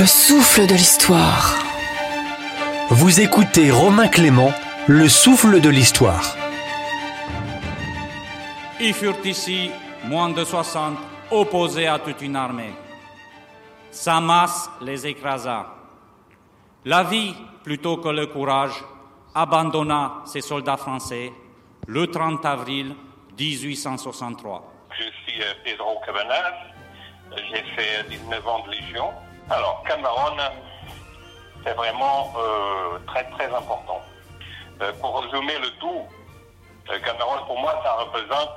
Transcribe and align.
Le 0.00 0.06
souffle 0.06 0.66
de 0.66 0.72
l'histoire. 0.72 1.54
Vous 2.88 3.20
écoutez 3.20 3.70
Romain 3.70 4.08
Clément, 4.08 4.50
Le 4.88 5.10
souffle 5.10 5.60
de 5.60 5.68
l'histoire. 5.68 6.24
Ils 8.80 8.94
furent 8.94 9.26
ici 9.26 9.70
moins 10.04 10.30
de 10.30 10.42
60 10.42 10.96
opposés 11.30 11.86
à 11.86 11.98
toute 11.98 12.22
une 12.22 12.34
armée. 12.34 12.72
Sa 13.90 14.22
masse 14.22 14.70
les 14.80 15.06
écrasa. 15.06 15.66
La 16.86 17.02
vie, 17.02 17.34
plutôt 17.62 17.98
que 17.98 18.08
le 18.08 18.24
courage, 18.24 18.82
abandonna 19.34 20.22
ses 20.24 20.40
soldats 20.40 20.78
français 20.78 21.30
le 21.86 22.06
30 22.06 22.46
avril 22.46 22.94
1863. 23.38 24.72
Je 24.98 25.02
suis 25.02 25.42
Pedro 25.62 26.00
Cabanas, 26.06 26.54
j'ai 27.36 27.62
fait 27.76 28.08
19 28.08 28.48
ans 28.48 28.64
de 28.64 28.70
Légion. 28.70 29.12
Alors, 29.50 29.82
Cameroun, 29.86 30.40
c'est 31.64 31.72
vraiment 31.74 32.32
euh, 32.38 32.98
très 33.08 33.24
très 33.30 33.52
important. 33.52 34.00
Euh, 34.80 34.92
pour 35.00 35.20
résumer 35.20 35.58
le 35.58 35.70
tout, 35.78 36.02
Cameroun 37.04 37.38
pour 37.46 37.58
moi 37.58 37.80
ça 37.84 37.92
représente 37.94 38.50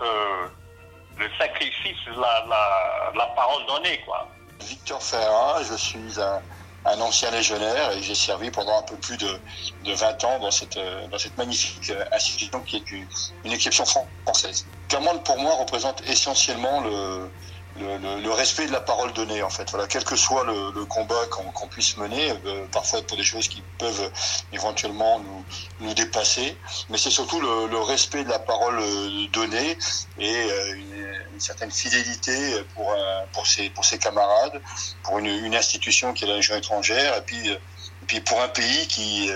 le 1.18 1.30
sacrifice, 1.38 1.98
la, 2.08 2.46
la, 2.48 3.12
la 3.16 3.26
parole 3.36 3.64
donnée. 3.68 4.02
Quoi. 4.06 4.28
Victor 4.62 5.02
Ferra, 5.04 5.62
je 5.62 5.76
suis 5.76 6.20
un, 6.20 6.42
un 6.86 7.02
ancien 7.02 7.30
légionnaire 7.30 7.92
et 7.92 8.02
j'ai 8.02 8.16
servi 8.16 8.50
pendant 8.50 8.80
un 8.80 8.82
peu 8.84 8.96
plus 8.96 9.18
de, 9.18 9.40
de 9.84 9.94
20 9.94 10.24
ans 10.24 10.40
dans 10.40 10.50
cette, 10.50 10.80
dans 11.12 11.18
cette 11.20 11.38
magnifique 11.38 11.94
institution 12.12 12.60
qui 12.62 12.78
est 12.78 12.92
une, 12.92 13.08
une 13.46 13.52
exception 13.52 13.86
française. 14.24 14.66
Cameroun 14.90 15.22
pour 15.24 15.38
moi 15.38 15.54
représente 15.56 16.02
essentiellement 16.08 16.82
le, 16.82 17.30
le, 17.80 18.32
respect 18.32 18.68
de 18.68 18.72
la 18.72 18.82
parole 18.82 19.14
donnée 19.14 19.42
en 19.42 19.50
fait. 19.50 19.70
Voilà, 19.72 19.88
quel 19.88 20.04
que 20.04 20.16
soit 20.16 20.44
le, 20.46 20.86
combat 20.86 21.26
qu'on 21.30 21.68
puisse 21.68 21.98
mener, 21.98 22.32
euh, 22.46 22.66
parfois 22.72 23.02
pour 23.02 23.18
des 23.18 23.24
choses 23.24 23.48
qui 23.48 23.64
peuvent 23.80 24.12
éventuellement 24.52 25.20
nous, 25.20 25.46
nous 25.80 25.94
dépasser, 25.94 26.58
mais 26.90 26.98
c'est 26.98 27.10
surtout 27.10 27.40
le, 27.40 27.80
respect 27.80 28.24
de 28.24 28.30
la 28.30 28.40
parole 28.40 28.80
euh, 28.80 29.28
donnée 29.32 29.78
et 30.20 30.36
euh, 30.36 30.76
une, 30.76 31.40
certaine 31.40 31.72
fidélité 31.72 32.64
pour 32.74 32.96
pour 33.34 33.46
ses 33.48 33.70
pour 33.72 33.84
ses 33.84 33.98
camarades, 33.98 34.62
pour 35.04 35.18
une, 35.18 35.56
institution 35.56 36.14
qui 36.14 36.24
est 36.24 36.28
la 36.28 36.36
Légion 36.36 36.56
étrangère 36.56 37.18
et 37.18 37.22
puis 37.22 37.50
et 37.50 37.60
puis 38.08 38.22
pour 38.22 38.40
un 38.40 38.48
pays 38.48 38.88
qui 38.88 39.30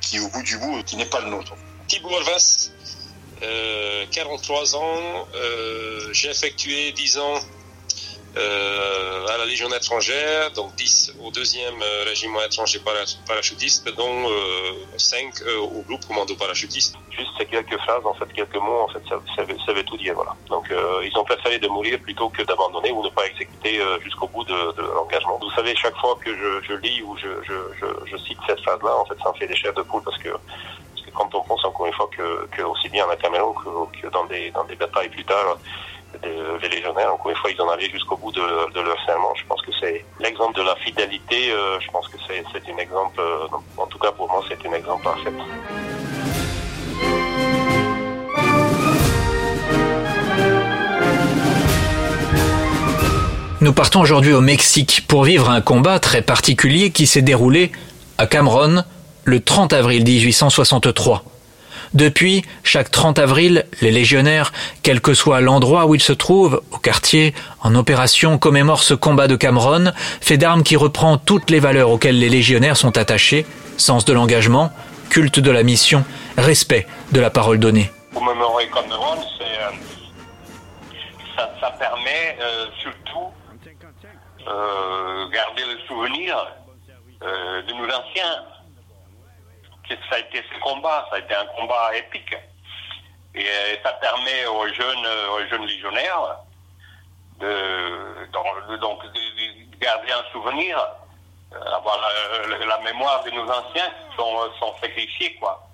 qui 0.00 0.20
au 0.20 0.28
bout 0.28 0.42
du 0.42 0.58
bout 0.58 0.82
qui 0.84 0.96
n'est 0.96 1.06
pas 1.06 1.20
le 1.20 1.30
nôtre. 1.30 1.54
Thibault 1.88 2.16
Alvas, 2.16 2.70
43 4.10 4.76
ans, 4.76 5.26
j'ai 6.12 6.30
effectué 6.30 6.92
10 6.92 7.18
ans 7.18 7.40
à 8.36 9.38
la 9.38 9.46
Légion 9.46 9.68
étrangère, 9.74 10.50
donc 10.52 10.74
10 10.74 11.14
au 11.22 11.30
deuxième 11.30 11.80
euh, 11.82 12.04
régiment 12.04 12.40
étranger 12.42 12.80
parachutiste, 13.26 13.88
dont 13.96 14.28
euh, 14.28 14.72
5 14.96 15.42
euh, 15.42 15.58
au 15.58 15.82
groupe 15.82 16.04
commando 16.06 16.34
parachutiste. 16.36 16.96
Juste 17.10 17.30
ces 17.38 17.46
quelques 17.46 17.76
phrases, 17.78 18.04
en 18.04 18.14
fait, 18.14 18.32
quelques 18.32 18.56
mots, 18.56 18.80
en 18.82 18.88
fait, 18.88 19.02
ça, 19.08 19.20
ça, 19.36 19.42
ça 19.66 19.72
veut 19.72 19.84
tout 19.84 19.96
dire, 19.96 20.14
voilà. 20.14 20.34
Donc, 20.48 20.70
euh, 20.70 21.04
ils 21.04 21.16
ont 21.18 21.24
préféré 21.24 21.58
de 21.58 21.68
mourir 21.68 21.98
plutôt 22.00 22.28
que 22.28 22.42
d'abandonner 22.42 22.90
ou 22.90 23.02
ne 23.02 23.10
pas 23.10 23.26
exécuter 23.26 23.80
jusqu'au 24.02 24.28
bout 24.28 24.44
de, 24.44 24.72
de 24.72 24.82
l'engagement. 24.82 25.38
Vous 25.40 25.50
savez, 25.50 25.74
chaque 25.76 25.96
fois 25.96 26.16
que 26.22 26.30
je, 26.34 26.66
je 26.68 26.74
lis 26.74 27.02
ou 27.02 27.16
je, 27.16 27.28
je, 27.46 27.86
je, 28.10 28.16
cite 28.16 28.38
cette 28.46 28.60
phrase-là, 28.60 28.96
en 28.96 29.04
fait, 29.04 29.16
ça 29.22 29.30
me 29.32 29.38
fait 29.38 29.46
des 29.46 29.56
chairs 29.56 29.74
de 29.74 29.82
poule 29.82 30.02
parce 30.02 30.18
que 30.18 30.30
quand 31.14 31.34
on 31.34 31.42
pense 31.42 31.62
encore 31.64 31.86
une 31.86 31.92
fois 31.92 32.08
que, 32.16 32.46
que 32.56 32.62
aussi 32.62 32.88
bien 32.88 33.06
à 33.10 33.16
Cameroun 33.16 33.54
que, 33.54 34.00
que 34.00 34.08
dans 34.08 34.24
des 34.24 34.50
dans 34.50 34.64
des 34.64 34.76
batailles 34.76 35.10
plus 35.10 35.24
tard 35.24 35.58
les 36.62 36.68
légionnaires, 36.68 37.12
encore 37.12 37.30
une 37.30 37.36
fois, 37.36 37.50
ils 37.50 37.60
en 37.60 37.68
allaient 37.68 37.90
jusqu'au 37.90 38.16
bout 38.16 38.32
de, 38.32 38.40
leur 38.40 39.04
serment. 39.04 39.34
Je 39.34 39.44
pense 39.46 39.62
que 39.62 39.72
c'est 39.80 40.04
l'exemple 40.20 40.56
de 40.56 40.62
la 40.62 40.76
fidélité. 40.76 41.52
Euh, 41.52 41.78
je 41.80 41.90
pense 41.90 42.08
que 42.08 42.16
c'est 42.26 42.72
un 42.72 42.78
exemple, 42.78 43.20
euh, 43.20 43.46
en 43.76 43.86
tout 43.86 43.98
cas 43.98 44.12
pour 44.12 44.28
moi, 44.28 44.42
c'est 44.48 44.66
un 44.66 44.72
exemple 44.72 45.04
parfait. 45.04 45.32
Nous 53.60 53.72
partons 53.72 54.00
aujourd'hui 54.00 54.32
au 54.32 54.40
Mexique 54.40 55.04
pour 55.06 55.22
vivre 55.22 55.48
un 55.48 55.60
combat 55.60 56.00
très 56.00 56.20
particulier 56.20 56.90
qui 56.90 57.06
s'est 57.06 57.22
déroulé 57.22 57.70
à 58.18 58.26
Cameron 58.26 58.82
le 59.24 59.40
30 59.40 59.72
avril 59.72 60.02
1863. 60.02 61.22
Depuis, 61.94 62.42
chaque 62.64 62.90
30 62.90 63.18
avril, 63.18 63.66
les 63.82 63.90
légionnaires, 63.90 64.52
quel 64.82 65.00
que 65.00 65.12
soit 65.12 65.40
l'endroit 65.40 65.86
où 65.86 65.94
ils 65.94 66.02
se 66.02 66.14
trouvent, 66.14 66.62
au 66.70 66.78
quartier, 66.78 67.34
en 67.60 67.74
opération, 67.74 68.38
commémorent 68.38 68.82
ce 68.82 68.94
combat 68.94 69.28
de 69.28 69.36
Cameron, 69.36 69.92
fait 70.20 70.38
d'armes 70.38 70.62
qui 70.62 70.76
reprend 70.76 71.18
toutes 71.18 71.50
les 71.50 71.60
valeurs 71.60 71.90
auxquelles 71.90 72.18
les 72.18 72.30
légionnaires 72.30 72.78
sont 72.78 72.96
attachés, 72.96 73.44
sens 73.76 74.06
de 74.06 74.14
l'engagement, 74.14 74.72
culte 75.10 75.38
de 75.38 75.50
la 75.50 75.62
mission, 75.62 76.04
respect 76.38 76.86
de 77.12 77.20
la 77.20 77.28
parole 77.28 77.58
donnée. 77.58 77.90
Commémorer 78.14 78.68
Cameron, 78.68 79.18
euh, 79.42 79.70
ça, 81.36 81.70
permet 81.78 82.38
euh, 82.40 82.66
surtout 82.80 83.28
euh, 84.48 85.28
garder 85.28 85.62
le 85.70 85.78
souvenir 85.86 86.36
de 87.20 87.72
nos 87.74 87.84
anciens 87.84 88.42
ça 89.88 90.16
a 90.16 90.18
été 90.18 90.42
ce 90.52 90.60
combat, 90.60 91.06
ça 91.10 91.16
a 91.16 91.18
été 91.18 91.34
un 91.34 91.46
combat 91.46 91.96
épique. 91.96 92.34
Et 93.34 93.46
euh, 93.46 93.76
ça 93.82 93.92
permet 93.94 94.46
aux 94.46 94.68
jeunes, 94.68 95.06
aux 95.34 95.48
jeunes 95.48 95.66
légionnaires 95.66 96.38
de, 97.40 98.26
de, 98.68 98.76
donc, 98.76 99.02
de, 99.04 99.78
garder 99.80 100.12
un 100.12 100.32
souvenir, 100.32 100.78
euh, 101.52 101.76
avoir 101.76 101.98
la, 101.98 102.66
la, 102.66 102.78
mémoire 102.80 103.24
de 103.24 103.30
nos 103.30 103.50
anciens 103.50 103.88
qui 103.88 104.16
sont, 104.16 104.52
sont 104.60 104.74
sacrifiés, 104.80 105.34
quoi. 105.36 105.66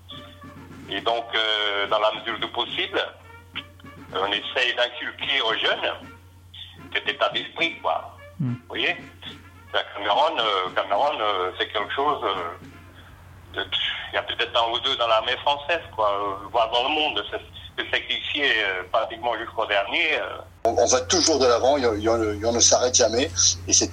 Et 0.89 1.01
donc, 1.01 1.27
euh, 1.35 1.87
dans 1.89 1.99
la 1.99 2.13
mesure 2.13 2.39
du 2.39 2.47
possible, 2.49 3.03
on 4.15 4.33
essaye 4.33 4.75
d'inculquer 4.75 5.41
aux 5.43 5.55
jeunes 5.55 5.93
cet 6.95 7.09
état 7.09 7.29
d'esprit, 7.31 7.79
quoi. 7.81 8.17
Mm. 8.39 8.53
Vous 8.53 8.69
voyez? 8.69 8.97
Cameroun, 9.73 10.41
Cameroun 10.75 11.23
c'est 11.59 11.71
quelque 11.71 11.93
chose 11.93 12.25
il 14.13 14.17
y 14.17 14.19
a 14.19 14.23
peut-être 14.23 14.53
un 14.57 14.73
ou 14.73 14.79
deux 14.81 14.97
dans 14.97 15.09
l'armée 15.09 15.37
française, 15.43 15.81
quoi, 15.95 16.11
voire 16.51 16.71
dans 16.71 16.83
le 16.85 16.95
monde, 16.95 17.23
se 17.31 17.85
sacrifier 17.91 18.45
euh, 18.45 18.83
pratiquement 18.91 19.37
jusqu'au 19.39 19.67
dernier. 19.67 20.17
Euh. 20.17 20.39
On, 20.65 20.75
on, 20.77 20.87
va 20.87 21.01
toujours 21.03 21.39
de 21.39 21.47
l'avant, 21.47 21.77
il, 21.77 21.89
il, 22.01 22.09
on 22.09 22.53
ne 22.53 22.61
s'arrête 22.61 22.95
jamais, 22.95 23.31
et 23.67 23.73
c'est 23.73 23.91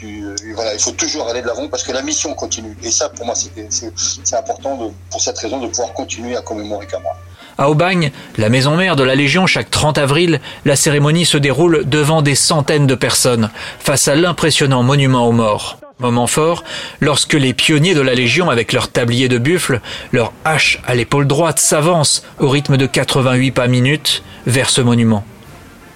voilà, 0.54 0.74
il 0.74 0.80
faut 0.80 0.92
toujours 0.92 1.28
aller 1.30 1.42
de 1.42 1.48
l'avant 1.48 1.68
parce 1.70 1.84
que 1.84 1.92
la 1.92 2.02
mission 2.02 2.34
continue. 2.34 2.76
Et 2.84 2.92
ça, 2.92 3.10
pour 3.10 3.26
moi, 3.26 3.36
c'est 3.36 4.36
important 4.36 4.78
de, 4.78 4.92
pour 5.12 5.22
cette 5.22 5.38
raison 5.38 5.60
de 5.60 5.68
pouvoir 5.68 5.94
continuer 5.94 6.36
à 6.36 6.42
commémorer 6.42 6.88
Camara. 6.88 7.16
À 7.58 7.70
Aubagne, 7.70 8.12
la 8.38 8.50
maison 8.50 8.76
mère 8.76 8.98
de 8.98 9.04
la 9.04 9.16
Légion, 9.16 9.48
chaque 9.48 9.72
30 9.72 9.98
avril, 9.98 10.42
la 10.66 10.76
cérémonie 10.76 11.26
se 11.26 11.38
déroule 11.38 11.84
devant 11.86 12.22
des 12.22 12.36
centaines 12.36 12.88
de 12.88 12.96
personnes, 12.96 13.50
face 13.80 14.10
à 14.10 14.16
l'impressionnant 14.16 14.84
monument 14.84 15.26
aux 15.26 15.32
morts. 15.32 15.78
Moment 16.00 16.28
fort, 16.28 16.66
lorsque 17.00 17.36
les 17.36 17.54
pionniers 17.54 17.94
de 17.94 18.02
la 18.02 18.16
Légion, 18.16 18.50
avec 18.50 18.74
leur 18.74 18.90
tablier 18.90 19.30
de 19.30 19.38
buffle, 19.38 19.80
leur 20.12 20.34
hache 20.44 20.82
à 20.86 20.94
l'épaule 20.94 21.26
droite, 21.26 21.58
s'avancent 21.58 22.24
au 22.38 22.50
rythme 22.50 22.76
de 22.76 22.86
88 22.86 23.52
pas 23.52 23.68
minutes 23.68 24.22
vers 24.46 24.70
ce 24.70 24.82
monument. 24.82 25.24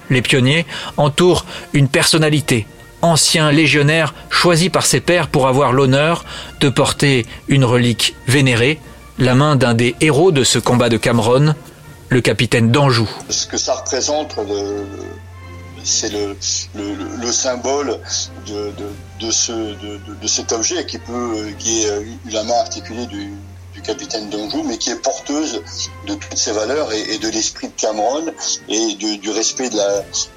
Les 0.09 0.21
pionniers 0.21 0.65
entourent 0.95 1.45
une 1.73 1.89
personnalité, 1.89 2.65
ancien 3.01 3.51
légionnaire 3.51 4.13
choisi 4.29 4.69
par 4.69 4.85
ses 4.85 5.01
pairs 5.01 5.27
pour 5.27 5.49
avoir 5.49 5.73
l'honneur 5.73 6.23
de 6.61 6.69
porter 6.69 7.25
une 7.49 7.65
relique 7.65 8.15
vénérée, 8.25 8.79
la 9.17 9.35
main 9.35 9.57
d'un 9.57 9.73
des 9.73 9.95
héros 9.99 10.31
de 10.31 10.45
ce 10.45 10.59
combat 10.59 10.87
de 10.87 10.95
Cameron, 10.95 11.55
le 12.07 12.21
capitaine 12.21 12.71
d'Anjou. 12.71 13.09
C'est 15.83 16.09
le, 16.09 16.37
le, 16.75 16.93
le, 17.17 17.31
symbole 17.31 17.99
de, 18.47 18.71
de, 18.71 18.89
de, 19.19 19.31
ce, 19.31 19.51
de, 19.51 19.99
de, 20.21 20.27
cet 20.27 20.51
objet 20.51 20.85
qui, 20.85 20.97
peut, 20.97 21.51
qui 21.57 21.83
est 21.83 22.05
la 22.31 22.43
main 22.43 22.59
articulée 22.59 23.05
du, 23.07 23.33
capitaine 23.81 24.29
d'Anjou, 24.29 24.63
mais 24.63 24.77
qui 24.77 24.89
est 24.89 25.01
porteuse 25.01 25.61
de 26.07 26.13
toutes 26.15 26.37
ces 26.37 26.51
valeurs 26.51 26.91
et, 26.93 27.17
de 27.17 27.29
l'esprit 27.29 27.67
de 27.67 27.73
Cameron 27.73 28.25
et 28.67 28.95
du, 28.95 29.29
respect 29.29 29.69
de 29.69 29.77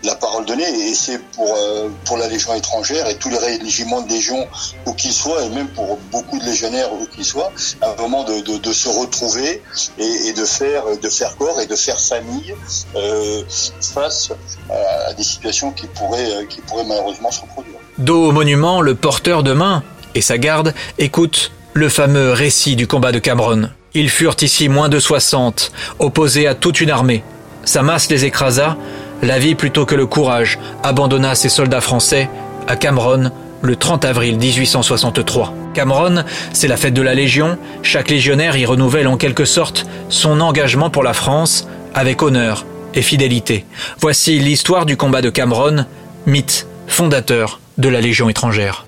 la, 0.05 0.15
parole 0.15 0.45
donnée. 0.45 0.69
Et 0.69 0.95
c'est 0.95 1.19
pour, 1.33 1.55
euh, 1.57 1.89
pour 2.05 2.17
la 2.17 2.29
Légion 2.29 2.55
étrangère 2.55 3.09
et 3.09 3.17
tous 3.17 3.29
les 3.29 3.39
régiments 3.39 4.03
de 4.03 4.09
Légion, 4.09 4.47
où 4.87 4.93
qu'ils 4.93 5.13
soient, 5.13 5.43
et 5.43 5.49
même 5.51 5.69
pour 5.69 5.99
beaucoup 6.11 6.39
de 6.39 6.45
légionnaires, 6.45 6.93
où 6.93 7.07
qu'ils 7.07 7.25
soient, 7.25 7.53
un 7.83 8.01
moment 8.01 8.25
de, 8.25 8.73
se 8.73 8.89
retrouver 8.89 9.63
et, 9.99 10.33
de, 10.33 10.45
faire, 10.45 10.85
de 11.01 11.09
faire 11.09 11.37
corps 11.37 11.61
et 11.61 11.67
de 11.67 11.77
faire 11.77 12.01
famille 12.01 12.55
euh, 12.97 13.43
face 13.81 14.31
à, 14.71 15.13
des 15.15 15.23
situations 15.23 15.73
qui 15.73 15.87
pourraient, 15.87 16.47
qui 16.49 16.61
pourraient 16.63 16.85
malheureusement 16.85 17.31
se 17.31 17.41
reproduire. 17.43 17.77
Dos 17.99 18.29
au 18.29 18.33
monument, 18.33 18.81
le 18.81 18.95
porteur 18.95 19.43
de 19.43 19.53
main 19.53 19.83
et 20.15 20.21
sa 20.21 20.39
garde 20.39 20.75
écoutent 20.99 21.53
le 21.75 21.89
fameux 21.89 22.33
récit 22.33 22.77
du 22.77 22.87
combat 22.87 23.13
de 23.13 23.19
Cameron. 23.19 23.71
Ils 23.95 24.11
furent 24.11 24.37
ici 24.43 24.69
moins 24.69 24.89
de 24.89 24.99
60, 24.99 25.73
opposés 25.99 26.47
à 26.47 26.55
toute 26.55 26.81
une 26.81 26.91
armée. 26.91 27.25
Sa 27.65 27.83
masse 27.83 28.11
les 28.11 28.25
écrasa, 28.25 28.77
la 29.23 29.39
vie 29.39 29.55
plutôt 29.55 29.87
que 29.87 29.95
le 29.95 30.07
courage 30.07 30.59
abandonna 30.83 31.35
ses 31.35 31.49
soldats 31.49 31.81
français 31.81 32.29
à 32.67 32.77
Cameron 32.77 33.31
le 33.63 33.77
30 33.77 34.05
avril 34.05 34.39
1863. 34.39 35.55
Cameron, 35.75 36.25
c'est 36.53 36.69
la 36.69 36.77
fête 36.77 36.95
de 36.95 37.03
la 37.03 37.15
Légion. 37.15 37.57
Chaque 37.83 38.11
légionnaire 38.11 38.57
y 38.57 38.67
renouvelle 38.67 39.07
en 39.07 39.17
quelque 39.17 39.45
sorte 39.45 39.87
son 40.09 40.41
engagement 40.41 40.91
pour 40.91 41.03
la 41.03 41.15
France 41.15 41.69
avec 41.95 42.23
honneur 42.23 42.67
et 42.95 43.03
fidélité. 43.03 43.65
Voici 44.01 44.39
l'histoire 44.39 44.85
du 44.85 44.97
combat 44.97 45.23
de 45.23 45.31
Cameron, 45.31 45.87
mythe 46.27 46.67
fondateur 46.87 47.61
de 47.79 47.89
la 47.89 48.01
Légion 48.01 48.29
étrangère. 48.29 48.87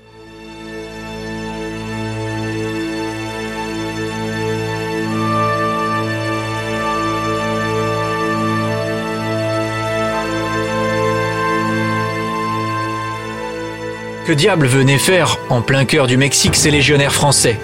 Que 14.25 14.33
diable 14.33 14.65
venaient 14.65 14.97
faire 14.97 15.37
en 15.49 15.61
plein 15.61 15.85
cœur 15.85 16.07
du 16.07 16.17
Mexique 16.17 16.55
ces 16.55 16.71
légionnaires 16.71 17.13
français 17.13 17.59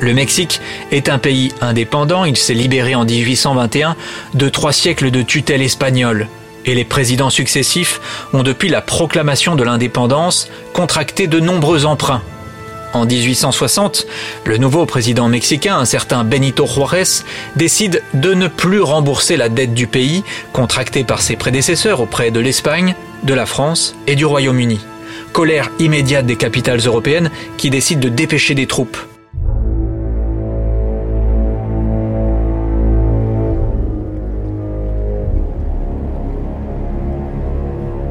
Le 0.00 0.14
Mexique 0.14 0.62
est 0.90 1.10
un 1.10 1.18
pays 1.18 1.52
indépendant, 1.60 2.24
il 2.24 2.38
s'est 2.38 2.54
libéré 2.54 2.94
en 2.94 3.04
1821 3.04 3.96
de 4.32 4.48
trois 4.48 4.72
siècles 4.72 5.10
de 5.10 5.20
tutelle 5.20 5.60
espagnole. 5.60 6.28
Et 6.64 6.74
les 6.74 6.86
présidents 6.86 7.28
successifs 7.28 8.00
ont 8.32 8.42
depuis 8.42 8.70
la 8.70 8.80
proclamation 8.80 9.56
de 9.56 9.62
l'indépendance 9.62 10.48
contracté 10.72 11.26
de 11.26 11.38
nombreux 11.38 11.84
emprunts. 11.84 12.22
En 12.94 13.04
1860, 13.04 14.06
le 14.46 14.56
nouveau 14.56 14.86
président 14.86 15.28
mexicain, 15.28 15.76
un 15.76 15.84
certain 15.84 16.24
Benito 16.24 16.66
Juárez, 16.66 17.24
décide 17.56 18.02
de 18.14 18.32
ne 18.32 18.48
plus 18.48 18.80
rembourser 18.80 19.36
la 19.36 19.50
dette 19.50 19.74
du 19.74 19.86
pays 19.86 20.24
contractée 20.54 21.04
par 21.04 21.20
ses 21.20 21.36
prédécesseurs 21.36 22.00
auprès 22.00 22.30
de 22.30 22.40
l'Espagne, 22.40 22.94
de 23.22 23.34
la 23.34 23.44
France 23.44 23.94
et 24.06 24.14
du 24.14 24.24
Royaume-Uni 24.24 24.80
colère 25.36 25.70
immédiate 25.78 26.24
des 26.24 26.36
capitales 26.36 26.78
européennes 26.78 27.30
qui 27.58 27.68
décident 27.68 28.00
de 28.00 28.08
dépêcher 28.08 28.54
des 28.54 28.66
troupes. 28.66 28.96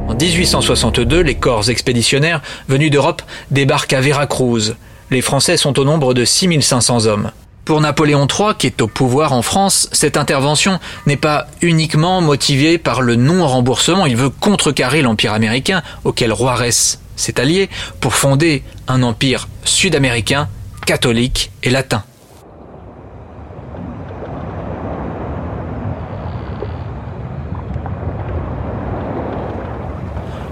En 0.08 0.14
1862, 0.14 1.22
les 1.22 1.34
corps 1.34 1.68
expéditionnaires 1.72 2.44
venus 2.68 2.92
d'Europe 2.92 3.24
débarquent 3.50 3.94
à 3.94 4.02
Veracruz. 4.02 4.76
Les 5.10 5.22
Français 5.22 5.58
sont 5.58 5.80
au 5.80 5.84
nombre 5.84 6.14
de 6.14 6.26
6500 6.26 7.08
hommes. 7.08 7.32
Pour 7.66 7.82
Napoléon 7.82 8.28
III, 8.28 8.54
qui 8.56 8.68
est 8.68 8.84
au 8.84 8.88
pouvoir 8.88 9.34
en 9.34 9.42
France, 9.42 9.90
cette 9.92 10.18
intervention 10.18 10.80
n'est 11.08 11.18
pas 11.18 11.48
uniquement 11.64 12.22
motivée 12.22 12.78
par 12.78 13.02
le 13.02 13.16
non-remboursement, 13.16 14.06
il 14.06 14.16
veut 14.16 14.30
contrecarrer 14.30 15.02
l'Empire 15.02 15.34
américain 15.34 15.82
auquel 16.04 16.36
Juarez 16.36 17.00
s'est 17.16 17.40
allié 17.40 17.70
pour 18.00 18.16
fonder 18.16 18.64
un 18.88 19.04
empire 19.04 19.48
sud-américain, 19.64 20.48
catholique 20.86 21.52
et 21.64 21.70
latin. 21.70 22.04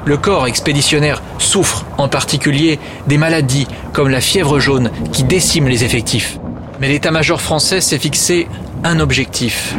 Le 0.05 0.17
corps 0.17 0.47
expéditionnaire 0.47 1.21
souffre 1.37 1.85
en 1.97 2.09
particulier 2.09 2.77
des 3.07 3.17
maladies 3.17 3.67
comme 3.93 4.09
la 4.09 4.19
fièvre 4.19 4.59
jaune 4.59 4.91
qui 5.13 5.23
décime 5.23 5.69
les 5.69 5.85
effectifs. 5.85 6.39
Mais 6.81 6.89
l'état-major 6.89 7.39
français 7.39 7.79
s'est 7.79 7.99
fixé 7.99 8.47
un 8.83 8.99
objectif, 8.99 9.75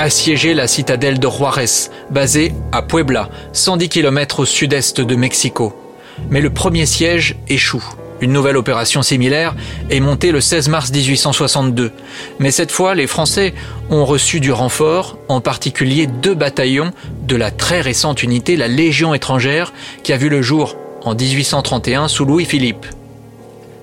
assiéger 0.00 0.54
la 0.54 0.66
citadelle 0.66 1.18
de 1.18 1.28
Juarez, 1.28 1.90
basée 2.10 2.52
à 2.72 2.82
Puebla, 2.82 3.28
110 3.52 3.88
km 3.88 4.40
au 4.40 4.44
sud-est 4.46 5.00
de 5.00 5.14
Mexico. 5.14 5.74
Mais 6.30 6.40
le 6.40 6.50
premier 6.50 6.86
siège 6.86 7.36
échoue. 7.48 7.84
Une 8.20 8.32
nouvelle 8.32 8.56
opération 8.56 9.02
similaire 9.02 9.54
est 9.88 10.00
montée 10.00 10.32
le 10.32 10.40
16 10.40 10.68
mars 10.68 10.90
1862. 10.90 11.92
Mais 12.38 12.50
cette 12.50 12.70
fois, 12.70 12.94
les 12.94 13.06
Français 13.06 13.54
ont 13.88 14.04
reçu 14.04 14.40
du 14.40 14.52
renfort, 14.52 15.18
en 15.28 15.40
particulier 15.40 16.06
deux 16.06 16.34
bataillons 16.34 16.92
de 17.26 17.36
la 17.36 17.50
très 17.50 17.80
récente 17.80 18.22
unité, 18.22 18.56
la 18.56 18.68
Légion 18.68 19.14
étrangère, 19.14 19.72
qui 20.02 20.12
a 20.12 20.18
vu 20.18 20.28
le 20.28 20.42
jour 20.42 20.76
en 21.02 21.14
1831 21.14 22.08
sous 22.08 22.24
Louis-Philippe. 22.24 22.86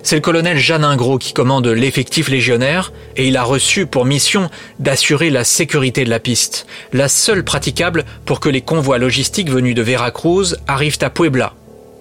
C'est 0.07 0.15
le 0.15 0.21
colonel 0.21 0.57
Jeanne 0.57 0.85
Ingros 0.85 1.17
qui 1.17 1.33
commande 1.33 1.67
l'effectif 1.67 2.29
légionnaire 2.29 2.93
et 3.17 3.27
il 3.27 3.35
a 3.35 3.43
reçu 3.43 3.85
pour 3.85 4.05
mission 4.05 4.49
d'assurer 4.79 5.29
la 5.29 5.43
sécurité 5.43 6.05
de 6.05 6.09
la 6.09 6.21
piste, 6.21 6.65
la 6.93 7.09
seule 7.09 7.43
praticable 7.43 8.05
pour 8.23 8.39
que 8.39 8.47
les 8.47 8.61
convois 8.61 8.99
logistiques 8.99 9.49
venus 9.49 9.75
de 9.75 9.81
Veracruz 9.81 10.55
arrivent 10.65 10.99
à 11.01 11.09
Puebla. 11.09 11.55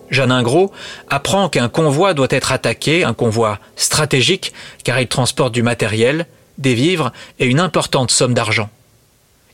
Jeanne 0.09 0.31
Ingros 0.31 0.71
apprend 1.09 1.49
qu'un 1.49 1.69
convoi 1.69 2.15
doit 2.15 2.29
être 2.31 2.53
attaqué, 2.53 3.03
un 3.03 3.13
convoi 3.13 3.59
stratégique, 3.75 4.53
car 4.85 5.01
il 5.01 5.09
transporte 5.09 5.53
du 5.53 5.65
matériel, 5.65 6.27
des 6.59 6.75
vivres 6.75 7.11
et 7.41 7.47
une 7.47 7.59
importante 7.59 8.13
somme 8.13 8.35
d'argent. 8.35 8.71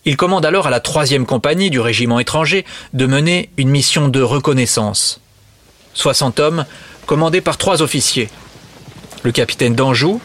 Il 0.05 0.19
commande 0.19 0.45
alors 0.45 0.67
à 0.67 0.71
la 0.71 0.81
troisième 0.81 1.25
compagnie 1.25 1.71
du 1.71 1.81
régiment 1.81 2.21
étranger 2.21 2.67
de 2.93 3.07
mener 3.07 3.49
une 3.57 3.71
mission 3.71 4.09
de 4.09 4.21
reconnaissance. 4.21 5.23
60 5.95 6.41
hommes, 6.41 6.65
commandés 7.07 7.41
par 7.41 7.59
trois 7.59 7.83
officiers, 7.83 8.29
le 9.23 9.33
capitaine 9.33 9.75
d'Anjou 9.75 10.21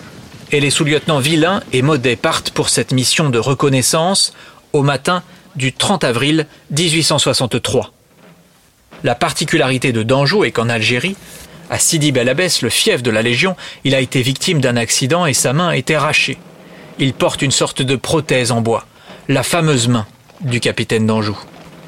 et 0.51 0.59
les 0.59 0.69
sous-lieutenants 0.69 1.19
Villain 1.19 1.61
et 1.73 1.81
Modet 1.81 2.15
partent 2.15 2.51
pour 2.51 2.69
cette 2.69 2.91
mission 2.91 3.29
de 3.29 3.39
reconnaissance 3.39 4.33
au 4.73 4.81
matin 4.81 5.23
du 5.55 5.73
30 5.73 6.03
avril 6.03 6.47
1863. 6.71 7.91
La 9.03 9.15
particularité 9.15 9.91
de 9.91 10.03
Danjou 10.03 10.43
est 10.43 10.51
qu'en 10.51 10.69
Algérie, 10.69 11.15
à 11.69 11.79
Sidi 11.79 12.11
Bel 12.11 12.29
Abbès, 12.29 12.61
le 12.61 12.69
fief 12.69 13.03
de 13.03 13.11
la 13.11 13.21
Légion, 13.21 13.55
il 13.83 13.93
a 13.93 13.99
été 13.99 14.21
victime 14.21 14.61
d'un 14.61 14.77
accident 14.77 15.25
et 15.25 15.33
sa 15.33 15.53
main 15.53 15.69
a 15.69 15.75
été 15.75 15.95
arrachée. 15.95 16.37
Il 16.97 17.13
porte 17.13 17.41
une 17.41 17.51
sorte 17.51 17.81
de 17.81 17.95
prothèse 17.95 18.51
en 18.51 18.61
bois, 18.61 18.85
la 19.27 19.43
fameuse 19.43 19.87
main 19.87 20.07
du 20.41 20.59
capitaine 20.59 21.05
d'Anjou. 21.05 21.37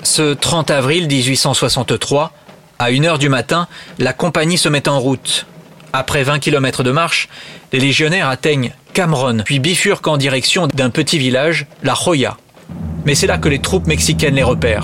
Ce 0.03 0.33
30 0.33 0.71
avril 0.71 1.07
1863, 1.07 2.31
à 2.79 2.85
1 2.85 3.03
heure 3.03 3.19
du 3.19 3.29
matin, 3.29 3.67
la 3.99 4.13
compagnie 4.13 4.57
se 4.57 4.69
met 4.69 4.87
en 4.87 4.99
route 4.99 5.45
après 5.93 6.23
20 6.23 6.39
km 6.39 6.83
de 6.83 6.91
marche, 6.91 7.29
les 7.73 7.79
légionnaires 7.79 8.29
atteignent 8.29 8.73
Cameron, 8.93 9.39
puis 9.43 9.59
bifurquent 9.59 10.07
en 10.07 10.17
direction 10.17 10.67
d'un 10.67 10.89
petit 10.89 11.17
village, 11.17 11.67
la 11.83 11.93
Joya. 11.93 12.37
Mais 13.05 13.15
c'est 13.15 13.27
là 13.27 13.37
que 13.37 13.49
les 13.49 13.59
troupes 13.59 13.87
mexicaines 13.87 14.35
les 14.35 14.43
repèrent. 14.43 14.83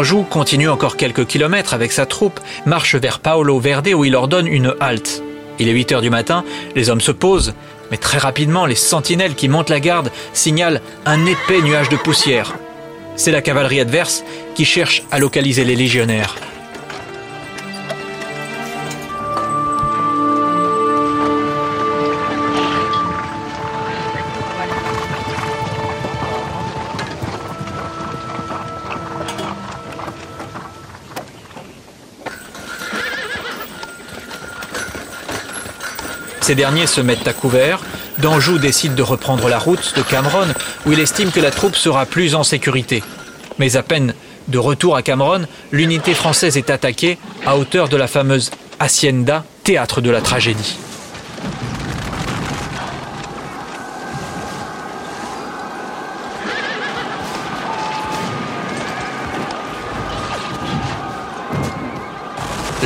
Danjou 0.00 0.22
continue 0.22 0.70
encore 0.70 0.96
quelques 0.96 1.26
kilomètres 1.26 1.74
avec 1.74 1.92
sa 1.92 2.06
troupe, 2.06 2.40
marche 2.64 2.94
vers 2.94 3.18
Paolo 3.18 3.60
Verde 3.60 3.90
où 3.94 4.02
il 4.02 4.16
ordonne 4.16 4.46
une 4.46 4.74
halte. 4.80 5.22
Il 5.58 5.68
est 5.68 5.72
8 5.72 5.92
heures 5.92 6.00
du 6.00 6.08
matin, 6.08 6.42
les 6.74 6.88
hommes 6.88 7.02
se 7.02 7.12
posent, 7.12 7.52
mais 7.90 7.98
très 7.98 8.16
rapidement, 8.16 8.64
les 8.64 8.76
sentinelles 8.76 9.34
qui 9.34 9.50
montent 9.50 9.68
la 9.68 9.78
garde 9.78 10.10
signalent 10.32 10.80
un 11.04 11.26
épais 11.26 11.60
nuage 11.60 11.90
de 11.90 11.98
poussière. 11.98 12.54
C'est 13.14 13.30
la 13.30 13.42
cavalerie 13.42 13.78
adverse 13.78 14.24
qui 14.54 14.64
cherche 14.64 15.02
à 15.10 15.18
localiser 15.18 15.64
les 15.64 15.76
légionnaires. 15.76 16.34
Ces 36.50 36.56
derniers 36.56 36.88
se 36.88 37.00
mettent 37.00 37.28
à 37.28 37.32
couvert. 37.32 37.78
Danjou 38.18 38.58
décide 38.58 38.96
de 38.96 39.04
reprendre 39.04 39.48
la 39.48 39.60
route 39.60 39.94
de 39.96 40.02
Cameron, 40.02 40.48
où 40.84 40.90
il 40.90 40.98
estime 40.98 41.30
que 41.30 41.38
la 41.38 41.52
troupe 41.52 41.76
sera 41.76 42.06
plus 42.06 42.34
en 42.34 42.42
sécurité. 42.42 43.04
Mais 43.60 43.76
à 43.76 43.84
peine 43.84 44.14
de 44.48 44.58
retour 44.58 44.96
à 44.96 45.02
Cameron, 45.02 45.46
l'unité 45.70 46.12
française 46.12 46.56
est 46.56 46.70
attaquée 46.70 47.18
à 47.46 47.56
hauteur 47.56 47.88
de 47.88 47.96
la 47.96 48.08
fameuse 48.08 48.50
Hacienda, 48.80 49.44
théâtre 49.62 50.00
de 50.00 50.10
la 50.10 50.22
tragédie. 50.22 50.76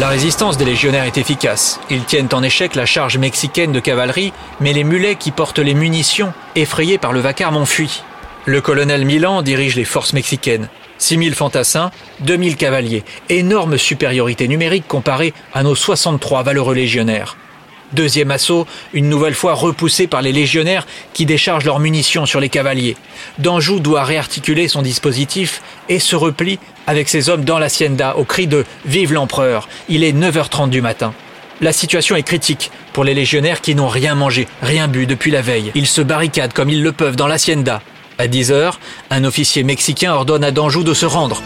La 0.04 0.10
résistance 0.10 0.58
des 0.58 0.66
légionnaires 0.66 1.04
est 1.04 1.16
efficace. 1.16 1.80
Ils 1.88 2.04
tiennent 2.04 2.28
en 2.34 2.42
échec 2.42 2.74
la 2.74 2.84
charge 2.84 3.16
mexicaine 3.16 3.72
de 3.72 3.80
cavalerie, 3.80 4.34
mais 4.60 4.74
les 4.74 4.84
mulets 4.84 5.14
qui 5.14 5.30
portent 5.30 5.60
les 5.60 5.72
munitions, 5.72 6.34
effrayés 6.56 6.98
par 6.98 7.14
le 7.14 7.20
vacarme, 7.20 7.56
ont 7.56 7.64
fui. 7.64 8.02
Le 8.44 8.60
colonel 8.60 9.06
Milan 9.06 9.40
dirige 9.40 9.76
les 9.76 9.86
forces 9.86 10.12
mexicaines. 10.12 10.68
6000 10.98 11.34
fantassins, 11.34 11.90
2000 12.20 12.58
cavaliers. 12.58 13.02
Énorme 13.30 13.78
supériorité 13.78 14.46
numérique 14.46 14.86
comparée 14.86 15.32
à 15.54 15.62
nos 15.62 15.74
63 15.74 16.42
valeureux 16.42 16.74
légionnaires. 16.74 17.38
Deuxième 17.92 18.30
assaut, 18.30 18.66
une 18.92 19.08
nouvelle 19.08 19.34
fois 19.34 19.54
repoussé 19.54 20.06
par 20.06 20.22
les 20.22 20.32
légionnaires 20.32 20.86
qui 21.12 21.26
déchargent 21.26 21.64
leurs 21.64 21.78
munitions 21.78 22.26
sur 22.26 22.40
les 22.40 22.48
cavaliers. 22.48 22.96
Danjou 23.38 23.78
doit 23.78 24.04
réarticuler 24.04 24.68
son 24.68 24.82
dispositif 24.82 25.62
et 25.88 25.98
se 25.98 26.16
replie 26.16 26.58
avec 26.86 27.08
ses 27.08 27.28
hommes 27.28 27.44
dans 27.44 27.58
l'hacienda 27.58 28.16
au 28.16 28.24
cri 28.24 28.46
de 28.46 28.64
Vive 28.84 29.12
l'empereur. 29.12 29.68
Il 29.88 30.02
est 30.02 30.12
9h30 30.12 30.70
du 30.70 30.80
matin. 30.80 31.14
La 31.60 31.72
situation 31.72 32.16
est 32.16 32.24
critique 32.24 32.70
pour 32.92 33.04
les 33.04 33.14
légionnaires 33.14 33.60
qui 33.60 33.74
n'ont 33.74 33.88
rien 33.88 34.14
mangé, 34.14 34.48
rien 34.60 34.88
bu 34.88 35.06
depuis 35.06 35.30
la 35.30 35.40
veille. 35.40 35.70
Ils 35.74 35.86
se 35.86 36.00
barricadent 36.00 36.52
comme 36.52 36.70
ils 36.70 36.82
le 36.82 36.92
peuvent 36.92 37.16
dans 37.16 37.28
l'hacienda. 37.28 37.80
À 38.18 38.26
10 38.26 38.52
h 38.52 38.72
un 39.10 39.24
officier 39.24 39.62
mexicain 39.62 40.12
ordonne 40.12 40.44
à 40.44 40.50
Danjou 40.50 40.84
de 40.84 40.94
se 40.94 41.06
rendre. 41.06 41.42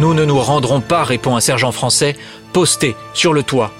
Nous 0.00 0.14
ne 0.14 0.24
nous 0.24 0.38
rendrons 0.38 0.80
pas, 0.80 1.04
répond 1.04 1.36
un 1.36 1.40
sergent 1.40 1.72
français, 1.72 2.16
posté 2.54 2.96
sur 3.12 3.34
le 3.34 3.42
toit. 3.42 3.70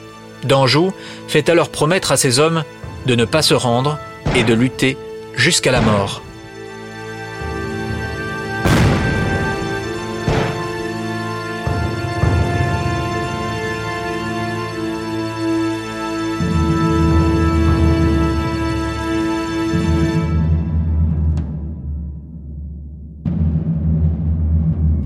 Danjou 0.45 0.93
fait 1.29 1.49
alors 1.49 1.71
promettre 1.71 2.13
à 2.13 2.19
ses 2.19 2.39
hommes 2.39 2.63
de 3.07 3.15
ne 3.15 3.25
pas 3.25 3.41
se 3.41 3.55
rendre 3.55 3.99
et 4.37 4.45
de 4.45 4.53
lutter 4.53 4.99
jusqu'à 5.35 5.73
la 5.73 5.81
mort. 5.81 6.21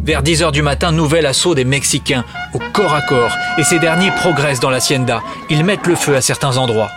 Vers 0.05 0.23
10 0.23 0.43
heures 0.43 0.53
du 0.53 0.61
matin, 0.61 0.93
nouvel 0.93 1.25
assaut 1.25 1.55
des 1.55 1.65
Mexicains, 1.65 2.27
au 2.53 2.59
corps 2.75 2.93
à 2.93 3.01
corps, 3.01 3.35
et 3.57 3.65
ces 3.65 3.79
derniers 3.79 4.11
progressent 4.11 4.61
dans 4.61 4.69
l'hacienda. 4.69 5.23
Ils 5.49 5.65
mettent 5.65 5.87
le 5.87 5.95
feu 5.95 6.15
à 6.15 6.21
certains 6.21 6.59
endroits. 6.59 6.91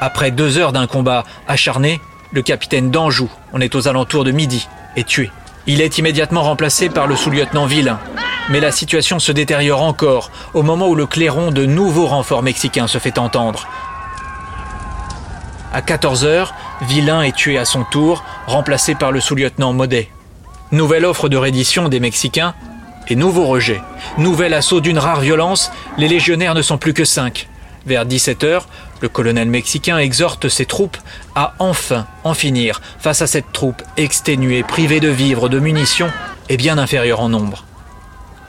Après 0.00 0.30
deux 0.30 0.56
heures 0.56 0.70
d'un 0.70 0.86
combat 0.86 1.24
acharné, 1.48 2.00
le 2.30 2.42
capitaine 2.42 2.92
d'Anjou, 2.92 3.28
on 3.52 3.60
est 3.60 3.74
aux 3.74 3.88
alentours 3.88 4.22
de 4.22 4.30
midi, 4.30 4.68
est 4.94 5.04
tué. 5.04 5.32
Il 5.66 5.80
est 5.80 5.98
immédiatement 5.98 6.44
remplacé 6.44 6.88
par 6.88 7.08
le 7.08 7.16
sous-lieutenant 7.16 7.66
Villain. 7.66 7.98
Mais 8.50 8.60
la 8.60 8.70
situation 8.70 9.18
se 9.18 9.32
détériore 9.32 9.82
encore 9.82 10.30
au 10.52 10.62
moment 10.62 10.86
où 10.86 10.94
le 10.94 11.06
clairon 11.06 11.50
de 11.50 11.66
nouveaux 11.66 12.06
renforts 12.06 12.44
mexicains 12.44 12.86
se 12.86 12.98
fait 12.98 13.18
entendre. 13.18 13.66
À 15.72 15.82
14 15.82 16.24
heures, 16.24 16.54
Villain 16.82 17.22
est 17.22 17.34
tué 17.34 17.58
à 17.58 17.64
son 17.64 17.82
tour, 17.82 18.22
remplacé 18.46 18.94
par 18.94 19.10
le 19.10 19.18
sous-lieutenant 19.18 19.72
Modet. 19.72 20.13
Nouvelle 20.74 21.06
offre 21.06 21.28
de 21.28 21.36
reddition 21.36 21.88
des 21.88 22.00
Mexicains 22.00 22.52
et 23.06 23.14
nouveau 23.14 23.46
rejet. 23.46 23.80
Nouvel 24.18 24.52
assaut 24.52 24.80
d'une 24.80 24.98
rare 24.98 25.20
violence, 25.20 25.70
les 25.98 26.08
légionnaires 26.08 26.56
ne 26.56 26.62
sont 26.62 26.78
plus 26.78 26.92
que 26.92 27.04
cinq. 27.04 27.48
Vers 27.86 28.04
17h, 28.04 28.62
le 29.00 29.08
colonel 29.08 29.48
mexicain 29.48 29.98
exhorte 29.98 30.48
ses 30.48 30.66
troupes 30.66 30.96
à 31.36 31.54
enfin 31.60 32.08
en 32.24 32.34
finir 32.34 32.82
face 32.98 33.22
à 33.22 33.28
cette 33.28 33.52
troupe 33.52 33.82
exténuée, 33.96 34.64
privée 34.64 34.98
de 34.98 35.10
vivres, 35.10 35.48
de 35.48 35.60
munitions 35.60 36.10
et 36.48 36.56
bien 36.56 36.76
inférieure 36.76 37.20
en 37.20 37.28
nombre. 37.28 37.64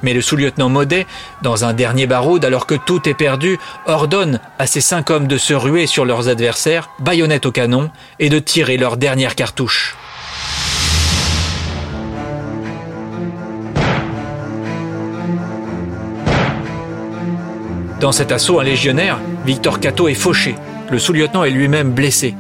Mais 0.02 0.16
le 0.16 0.22
sous-lieutenant 0.22 0.70
Modet, 0.70 1.06
dans 1.44 1.64
un 1.64 1.74
dernier 1.74 2.08
baroud, 2.08 2.44
alors 2.44 2.66
que 2.66 2.74
tout 2.74 3.08
est 3.08 3.14
perdu, 3.14 3.60
ordonne 3.86 4.40
à 4.58 4.66
ses 4.66 4.82
cinq 4.82 5.12
hommes 5.12 5.28
de 5.28 5.38
se 5.38 5.54
ruer 5.54 5.86
sur 5.86 6.06
leurs 6.06 6.28
adversaires, 6.28 6.90
baïonnettes 6.98 7.46
au 7.46 7.52
canon, 7.52 7.92
et 8.18 8.30
de 8.30 8.40
tirer 8.40 8.78
leurs 8.78 8.98
dernières 8.98 9.36
cartouches. 9.36 9.96
Dans 18.06 18.12
cet 18.12 18.32
assaut, 18.32 18.60
un 18.60 18.64
légionnaire, 18.64 19.20
Victor 19.48 19.80
Cato, 19.80 20.08
est 20.08 20.14
fauché. 20.14 20.54
Le 20.92 21.00
sous-lieutenant 21.00 21.44
est 21.44 21.50
lui-même 21.50 21.90
blessé. 21.90 22.36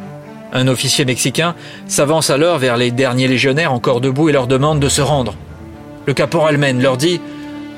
Un 0.53 0.67
officier 0.67 1.05
mexicain 1.05 1.55
s'avance 1.87 2.29
alors 2.29 2.59
vers 2.59 2.77
les 2.77 2.91
derniers 2.91 3.27
légionnaires 3.27 3.73
encore 3.73 3.99
debout 3.99 4.29
et 4.29 4.31
leur 4.31 4.45
demande 4.45 4.79
de 4.79 4.89
se 4.89 5.01
rendre. 5.01 5.33
Le 6.05 6.13
caporal 6.13 6.59
Men 6.59 6.79
leur 6.79 6.97
dit 6.97 7.19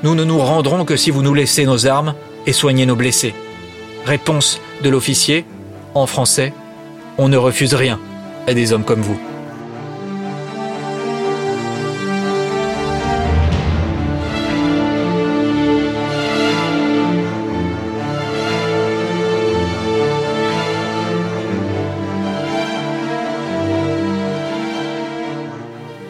Nous 0.02 0.14
ne 0.14 0.22
nous 0.22 0.38
rendrons 0.38 0.84
que 0.84 0.96
si 0.96 1.10
vous 1.10 1.22
nous 1.22 1.32
laissez 1.32 1.64
nos 1.64 1.86
armes 1.86 2.12
et 2.44 2.52
soignez 2.52 2.84
nos 2.84 2.94
blessés. 2.94 3.34
Réponse 4.04 4.60
de 4.84 4.90
l'officier, 4.90 5.46
en 5.94 6.06
français 6.06 6.52
On 7.16 7.30
ne 7.30 7.38
refuse 7.38 7.72
rien 7.72 7.98
à 8.46 8.52
des 8.52 8.74
hommes 8.74 8.84
comme 8.84 9.00
vous. 9.00 9.18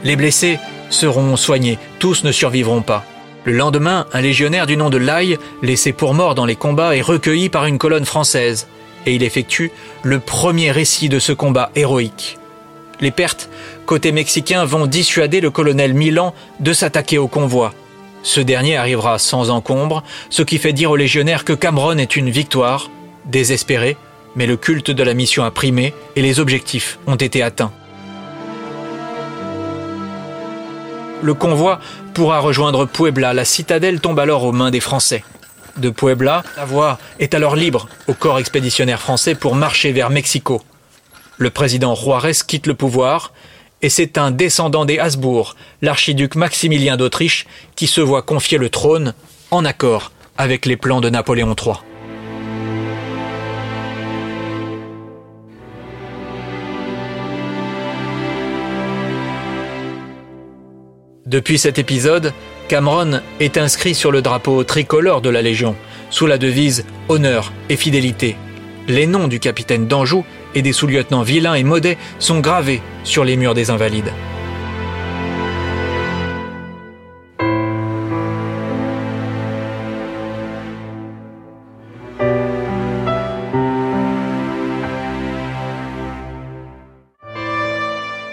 Les 0.09 0.17
blessés 0.17 0.59
seront 0.89 1.37
soignés, 1.37 1.79
tous 1.99 2.25
ne 2.25 2.33
survivront 2.33 2.81
pas. 2.81 3.05
Le 3.45 3.53
lendemain, 3.53 4.07
un 4.15 4.23
légionnaire 4.23 4.67
du 4.67 4.75
nom 4.75 4.89
de 4.89 4.97
Laille, 4.97 5.37
laissé 5.61 5.93
pour 5.93 6.15
mort 6.15 6.35
dans 6.35 6.47
les 6.47 6.57
combats, 6.57 6.97
est 6.97 7.03
recueilli 7.03 7.51
par 7.51 7.67
une 7.67 7.77
colonne 7.77 8.07
française, 8.07 8.69
et 9.05 9.15
il 9.15 9.23
effectue 9.23 9.71
le 10.03 10.19
premier 10.19 10.71
récit 10.71 11.11
de 11.11 11.19
ce 11.19 11.33
combat 11.33 11.71
héroïque. 11.77 12.39
Les 13.03 13.11
pertes 13.11 13.51
côté 13.85 14.11
mexicain 14.11 14.65
vont 14.65 14.87
dissuader 14.87 15.43
le 15.43 15.51
colonel 15.51 15.93
Milan 15.93 16.35
de 16.59 16.73
s'attaquer 16.73 17.19
au 17.19 17.29
convoi. 17.29 17.75
Ce 18.23 18.41
dernier 18.41 18.79
arrivera 18.79 19.19
sans 19.19 19.51
encombre, 19.51 20.03
ce 20.31 20.41
qui 20.41 20.57
fait 20.57 20.73
dire 20.73 20.91
aux 20.91 20.97
légionnaires 20.97 21.45
que 21.45 21.53
Cameron 21.53 21.99
est 21.99 22.17
une 22.17 22.31
victoire, 22.31 22.91
désespérée, 23.27 23.99
mais 24.37 24.47
le 24.47 24.57
culte 24.57 24.91
de 24.91 25.03
la 25.03 25.13
mission 25.13 25.45
a 25.45 25.51
primé 25.51 25.93
et 26.17 26.23
les 26.23 26.41
objectifs 26.41 26.99
ont 27.07 27.17
été 27.17 27.43
atteints. 27.43 27.73
Le 31.21 31.35
convoi 31.35 31.81
pourra 32.15 32.39
rejoindre 32.39 32.87
Puebla. 32.87 33.35
La 33.35 33.45
citadelle 33.45 34.01
tombe 34.01 34.19
alors 34.19 34.45
aux 34.45 34.53
mains 34.53 34.71
des 34.71 34.81
Français. 34.81 35.25
De 35.77 35.91
Puebla, 35.91 36.43
la 36.57 36.65
voie 36.65 36.99
est 37.19 37.35
alors 37.35 37.57
libre 37.57 37.89
au 38.07 38.15
corps 38.15 38.39
expéditionnaire 38.39 39.01
français 39.01 39.35
pour 39.35 39.55
marcher 39.55 39.93
vers 39.93 40.11
Mexico. 40.11 40.63
Le 41.37 41.51
président 41.51 41.95
Juarez 41.95 42.33
quitte 42.47 42.67
le 42.67 42.75
pouvoir 42.75 43.33
et 43.83 43.89
c'est 43.89 44.19
un 44.19 44.31
descendant 44.31 44.85
des 44.85 44.99
Habsbourg, 44.99 45.55
l'archiduc 45.83 46.35
Maximilien 46.35 46.97
d'Autriche, 46.97 47.47
qui 47.77 47.87
se 47.87 48.01
voit 48.01 48.23
confier 48.23 48.59
le 48.59 48.71
trône 48.71 49.15
en 49.53 49.65
accord 49.65 50.11
avec 50.37 50.67
les 50.67 50.77
plans 50.77 51.01
de 51.01 51.11
Napoléon 51.11 51.55
III. 51.55 51.77
Depuis 61.29 61.59
cet 61.59 61.79
épisode, 61.79 62.33
Cameron 62.69 63.21
est 63.39 63.59
inscrit 63.59 63.95
sur 63.95 64.11
le 64.11 64.23
drapeau 64.23 64.65
tricolore 64.65 65.21
de 65.21 65.29
la 65.29 65.43
Légion, 65.43 65.77
sous 66.09 66.27
la 66.27 66.39
devise 66.39 66.87
Honneur 67.11 67.53
et 67.69 67.77
fidélité. 67.77 68.35
Les 68.87 69.07
noms 69.07 69.29
du 69.29 69.39
capitaine 69.39 69.87
d'Anjou 69.87 70.25
et 70.55 70.63
des 70.63 70.73
sous-lieutenants 70.73 71.21
Villain 71.21 71.53
et 71.53 71.65
Modet 71.65 71.99
sont 72.19 72.41
gravés 72.41 72.81
sur 73.05 73.27
les 73.27 73.37
murs 73.37 73.53
des 73.53 73.69
Invalides. 73.69 74.11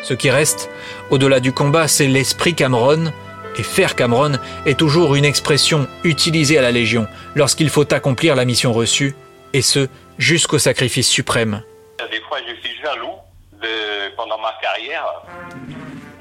Ce 0.05 0.13
qui 0.13 0.29
reste, 0.29 0.69
au-delà 1.09 1.39
du 1.39 1.51
combat, 1.51 1.87
c'est 1.87 2.05
l'esprit 2.05 2.53
Cameron, 2.53 3.11
et 3.57 3.63
faire 3.63 3.95
Cameron 3.95 4.33
est 4.67 4.77
toujours 4.77 5.15
une 5.15 5.25
expression 5.25 5.87
utilisée 6.03 6.59
à 6.59 6.61
la 6.61 6.71
Légion 6.71 7.07
lorsqu'il 7.33 7.71
faut 7.71 7.91
accomplir 7.91 8.35
la 8.35 8.45
mission 8.45 8.71
reçue, 8.71 9.15
et 9.53 9.63
ce, 9.63 9.87
jusqu'au 10.19 10.59
sacrifice 10.59 11.07
suprême. 11.07 11.63
Des 12.11 12.21
fois, 12.21 12.37
je 12.47 12.53
suis 12.61 12.77
jaloux 12.83 13.15
de, 13.59 14.15
pendant 14.15 14.37
ma 14.37 14.53
carrière. 14.61 15.23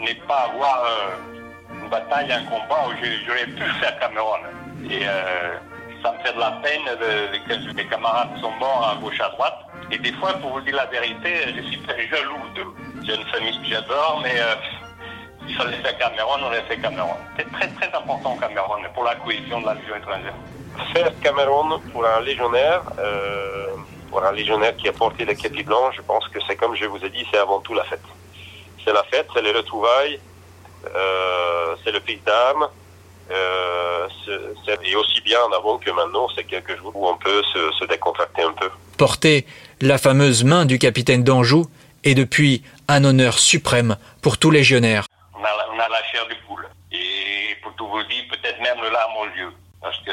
n'est 0.00 0.14
pas 0.26 0.48
avoir 0.50 0.82
euh, 0.86 1.82
une 1.82 1.90
bataille, 1.90 2.32
un 2.32 2.44
combat 2.44 2.86
où 2.88 2.92
j'aurais 3.26 3.46
pu 3.48 3.64
faire 3.80 3.98
Cameroun. 4.00 4.40
Et 4.88 5.00
euh, 5.02 5.58
ça 6.04 6.12
me 6.12 6.18
fait 6.18 6.34
de 6.34 6.38
la 6.38 6.50
peine 6.62 6.84
de, 6.84 7.38
que 7.48 7.76
les 7.76 7.86
camarades 7.86 8.38
sont 8.40 8.50
morts 8.52 8.92
à 8.92 9.00
gauche 9.00 9.18
à 9.20 9.30
droite. 9.30 9.58
Et 9.90 9.98
des 9.98 10.12
fois, 10.12 10.34
pour 10.34 10.50
vous 10.50 10.60
dire 10.60 10.76
la 10.76 10.84
vérité, 10.86 11.54
je 11.56 11.62
suis 11.62 11.80
très 11.80 12.06
jaloux 12.08 12.44
de. 12.54 12.62
J'ai 13.06 13.14
une 13.14 13.26
famille 13.26 13.58
que 13.62 13.68
j'adore, 13.68 14.20
mais 14.22 14.34
euh, 14.38 14.54
il 15.48 15.56
fallait 15.56 15.76
faire 15.78 15.96
Cameroun, 15.96 16.40
on 16.44 16.50
l'a 16.50 16.62
fait 16.62 16.76
Cameroun. 16.78 17.16
C'est 17.38 17.50
très 17.52 17.68
très 17.68 17.96
important 17.96 18.36
Cameroun 18.36 18.82
pour 18.92 19.04
la 19.04 19.14
cohésion 19.16 19.62
de 19.62 19.66
la 19.66 19.74
Légion 19.74 19.96
étrangère. 19.96 20.34
Faire 20.92 21.12
Cameroun 21.22 21.80
pour 21.92 22.06
un 22.06 22.20
légionnaire, 22.20 22.82
euh, 22.98 23.68
pour 24.10 24.22
un 24.24 24.32
légionnaire 24.32 24.76
qui 24.76 24.88
a 24.88 24.92
porté 24.92 25.24
le 25.24 25.34
képi 25.34 25.62
blanc, 25.62 25.90
je 25.92 26.02
pense 26.02 26.28
que 26.28 26.38
c'est 26.46 26.56
comme 26.56 26.76
je 26.76 26.84
vous 26.84 27.02
ai 27.02 27.08
dit, 27.08 27.26
c'est 27.30 27.38
avant 27.38 27.60
tout 27.60 27.74
la 27.74 27.84
fête. 27.84 28.02
C'est 28.84 28.92
la 28.92 29.04
fête, 29.04 29.28
c'est 29.34 29.42
les 29.42 29.52
retrouvailles, 29.52 30.20
euh, 30.94 31.76
c'est 31.82 31.92
le 31.92 32.00
pic 32.00 32.22
d'âme. 32.24 32.68
Euh, 33.30 34.08
et 34.82 34.96
aussi 34.96 35.20
bien 35.22 35.40
en 35.42 35.52
avant 35.52 35.78
que 35.78 35.90
maintenant, 35.90 36.28
c'est 36.34 36.44
quelques 36.44 36.76
jours 36.76 36.92
où 36.94 37.08
on 37.08 37.16
peut 37.16 37.42
se, 37.52 37.72
se 37.78 37.84
décontracter 37.86 38.42
un 38.42 38.52
peu. 38.52 38.70
Porter 38.98 39.46
la 39.80 39.98
fameuse 39.98 40.44
main 40.44 40.66
du 40.66 40.78
capitaine 40.78 41.24
d'Anjou 41.24 41.66
est 42.04 42.14
depuis 42.14 42.62
un 42.88 43.04
honneur 43.04 43.38
suprême 43.38 43.96
pour 44.22 44.38
tout 44.38 44.50
légionnaire. 44.50 45.06
On 45.34 45.44
a, 45.44 45.48
on 45.74 45.78
a 45.78 45.88
la 45.88 46.02
chair 46.12 46.26
du 46.28 46.36
poule. 46.46 46.66
Et 46.92 47.56
pour 47.62 47.74
tout 47.74 47.88
vous 47.88 48.02
dire, 48.04 48.24
peut-être 48.30 48.60
même 48.60 48.78
le 48.82 48.90
larme 48.90 49.12
aux 49.20 49.36
yeux. 49.36 49.52
Parce 49.80 49.98
que 49.98 50.12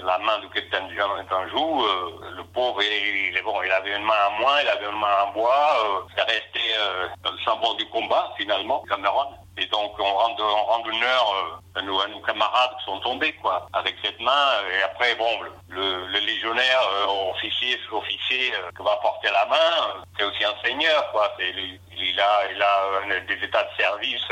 la 0.00 0.18
main 0.18 0.38
du 0.38 0.48
capitaine 0.48 0.88
d'Anjou, 1.30 1.84
euh, 1.84 2.30
le 2.36 2.44
pauvre, 2.44 2.82
il, 2.82 3.40
bon, 3.44 3.62
il 3.62 3.70
avait 3.70 3.96
une 3.96 4.04
main 4.04 4.14
à 4.26 4.30
moins, 4.40 4.60
il 4.62 4.68
avait 4.68 4.86
une 4.86 4.98
main 4.98 5.24
en 5.26 5.32
bois, 5.32 5.76
euh, 5.84 6.00
ça 6.16 6.24
restait 6.24 6.74
euh, 6.76 7.08
le 7.24 7.38
symbole 7.44 7.76
du 7.76 7.86
combat 7.90 8.32
finalement, 8.36 8.82
Cameroun. 8.88 9.28
Et 9.58 9.66
donc 9.66 9.92
on 9.98 10.04
rend, 10.14 10.34
on 10.38 10.64
rend 10.64 10.82
honneur 10.82 11.34
euh, 11.34 11.78
à, 11.78 11.82
nos, 11.82 12.00
à 12.00 12.06
nos 12.08 12.20
camarades 12.20 12.70
qui 12.78 12.84
sont 12.86 13.00
tombés 13.00 13.34
quoi, 13.34 13.66
avec 13.74 13.94
cette 14.02 14.18
main. 14.20 14.48
Et 14.72 14.82
après 14.82 15.14
bon, 15.16 15.28
le, 15.68 16.06
le 16.06 16.18
légionnaire 16.20 16.80
euh, 16.94 17.30
officier, 17.30 17.78
officier 17.92 18.52
qui 18.76 18.82
va 18.82 18.96
porter 18.96 19.28
la 19.30 19.44
main, 19.46 20.02
c'est 20.16 20.24
aussi 20.24 20.42
un 20.44 20.54
seigneur 20.64 21.10
quoi. 21.12 21.30
Il, 21.38 21.78
il 21.98 22.20
a, 22.20 22.50
il 22.50 22.62
a 22.62 23.20
des 23.20 23.44
états 23.44 23.64
de 23.64 23.70
service 23.78 24.26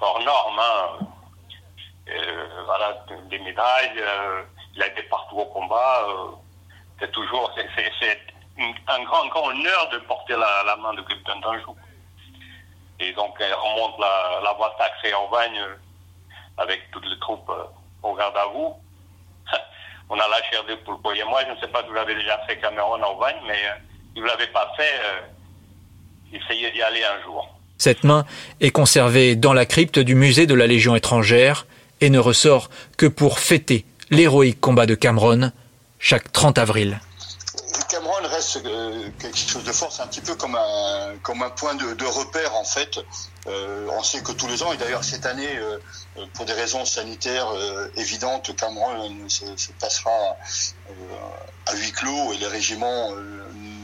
hors 0.00 0.20
normes. 0.20 0.60
Hein. 0.60 1.06
Voilà, 2.64 3.04
des 3.30 3.38
médailles. 3.38 4.02
il 4.74 4.82
a 4.82 4.86
été 4.86 5.02
partout 5.04 5.36
au 5.36 5.46
combat. 5.46 6.06
c'est 6.98 7.10
toujours, 7.12 7.52
c'est, 7.56 8.18
un 8.88 9.04
grand, 9.04 9.26
grand 9.28 9.48
honneur 9.48 9.88
de 9.90 9.98
porter 9.98 10.34
la, 10.36 10.76
main 10.76 10.94
de 10.94 11.02
capitaine 11.02 11.40
d'Anjou. 11.40 11.76
Et 13.00 13.12
donc, 13.12 13.36
elle 13.38 13.54
remonte 13.54 13.98
la, 14.00 14.40
la 14.42 14.52
voie 14.54 14.74
sacrée 14.78 15.14
en 15.14 15.28
bagne 15.28 15.62
avec 16.58 16.90
toutes 16.90 17.06
les 17.06 17.18
troupes 17.20 17.48
euh, 17.50 17.64
au 18.02 18.14
garde 18.14 18.36
à 18.36 18.46
vous. 18.52 18.74
On 20.10 20.18
a 20.18 20.28
la 20.28 20.42
chair 20.50 20.64
de 20.64 20.74
poule. 20.74 20.96
Et 21.16 21.24
moi, 21.24 21.40
je 21.46 21.54
ne 21.54 21.60
sais 21.60 21.68
pas 21.68 21.82
si 21.82 21.88
vous 21.88 21.94
l'avez 21.94 22.14
déjà 22.14 22.38
fait 22.46 22.58
Cameroun 22.58 23.02
en 23.02 23.14
bagne, 23.16 23.36
mais 23.46 23.54
euh, 23.54 23.74
si 24.14 24.20
vous 24.20 24.26
ne 24.26 24.30
l'avez 24.30 24.48
pas 24.48 24.72
fait, 24.76 24.82
euh, 24.82 26.36
essayez 26.36 26.70
d'y 26.72 26.82
aller 26.82 27.02
un 27.04 27.22
jour. 27.22 27.48
Cette 27.78 28.02
main 28.02 28.24
est 28.60 28.72
conservée 28.72 29.36
dans 29.36 29.52
la 29.52 29.64
crypte 29.64 30.00
du 30.00 30.16
musée 30.16 30.46
de 30.46 30.54
la 30.54 30.66
Légion 30.66 30.96
étrangère 30.96 31.66
et 32.00 32.10
ne 32.10 32.18
ressort 32.18 32.70
que 32.96 33.06
pour 33.06 33.38
fêter 33.38 33.84
l'héroïque 34.10 34.60
combat 34.60 34.86
de 34.86 34.94
Cameroun 34.94 35.52
chaque 35.98 36.32
30 36.32 36.58
avril. 36.58 37.00
Cameroun 37.88 38.26
reste 38.26 38.60
euh, 38.66 39.08
quelque 39.18 39.38
chose 39.38 39.64
de 39.64 39.72
fort, 39.72 39.92
un 40.00 40.06
petit 40.06 40.20
peu 40.20 40.34
comme 40.34 40.54
un, 40.54 41.14
comme 41.22 41.42
un 41.42 41.50
point 41.50 41.74
de, 41.74 42.04
repère 42.04 42.54
en 42.54 42.64
fait. 42.64 42.98
Euh, 43.46 43.88
on 43.90 44.02
sait 44.02 44.22
que 44.22 44.32
tous 44.32 44.46
les 44.46 44.62
ans, 44.62 44.72
et 44.72 44.76
d'ailleurs 44.76 45.04
cette 45.04 45.24
année, 45.24 45.56
euh, 45.56 45.78
pour 46.34 46.44
des 46.44 46.52
raisons 46.52 46.84
sanitaires 46.84 47.48
évidentes, 47.96 48.54
Cameroun 48.56 49.28
se, 49.28 49.44
se 49.56 49.72
passera 49.80 50.36
à 51.66 51.74
huis 51.76 51.92
clos 51.92 52.32
et 52.32 52.38
les 52.38 52.46
régiments 52.46 53.12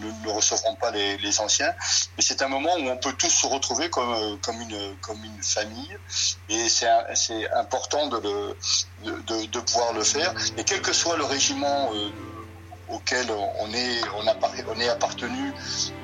ne, 0.04 0.26
ne, 0.26 0.30
recevront 0.30 0.74
pas 0.76 0.90
les, 0.90 1.40
anciens. 1.40 1.72
Mais 2.16 2.22
c'est 2.22 2.42
un 2.42 2.48
moment 2.48 2.74
où 2.76 2.88
on 2.88 2.96
peut 2.96 3.12
tous 3.14 3.30
se 3.30 3.46
retrouver 3.46 3.90
comme, 3.90 4.38
comme, 4.40 4.60
une, 4.60 4.96
comme 5.00 5.22
une 5.24 5.42
famille 5.42 5.96
et 6.48 6.68
c'est 6.68 7.52
important 7.54 8.08
de, 8.08 8.20
de, 9.04 9.46
de, 9.46 9.60
pouvoir 9.60 9.92
le 9.92 10.04
faire. 10.04 10.32
Et 10.56 10.64
quel 10.64 10.80
que 10.80 10.92
soit 10.92 11.16
le 11.16 11.24
régiment 11.24 11.90
auquel 12.88 13.26
on 13.60 13.72
est, 13.72 14.00
on, 14.16 14.26
a, 14.26 14.34
on 14.68 14.80
est 14.80 14.88
appartenu 14.88 15.52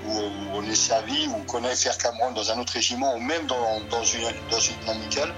ou, 0.06 0.18
ou, 0.18 0.30
on 0.54 0.62
est 0.64 0.74
servi 0.74 1.28
ou 1.28 1.44
qu'on 1.44 1.62
aille 1.64 1.76
faire 1.76 1.96
Cameroun 1.98 2.34
dans 2.34 2.50
un 2.50 2.58
autre 2.58 2.72
régiment 2.72 3.14
ou 3.14 3.20
même 3.20 3.46
dans, 3.46 3.80
dans, 3.90 4.04
une, 4.04 4.22
dans 4.50 4.60
une 4.60 4.88
amicale, 4.88 5.32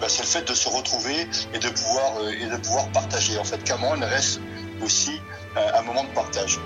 ben 0.00 0.08
c'est 0.08 0.22
le 0.22 0.28
fait 0.28 0.48
de 0.48 0.54
se 0.54 0.68
retrouver 0.68 1.28
et 1.52 1.58
de 1.58 1.68
pouvoir, 1.68 2.18
euh, 2.20 2.30
et 2.30 2.46
de 2.46 2.56
pouvoir 2.56 2.88
partager. 2.92 3.38
En 3.38 3.44
fait, 3.44 3.62
Cameroun 3.64 4.02
reste 4.02 4.40
aussi 4.82 5.20
euh, 5.56 5.78
un 5.78 5.82
moment 5.82 6.04
de 6.04 6.10
partage. 6.10 6.58